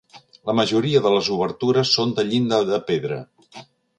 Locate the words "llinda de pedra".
2.31-3.21